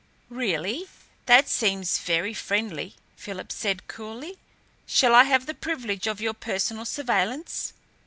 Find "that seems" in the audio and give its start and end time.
1.27-1.99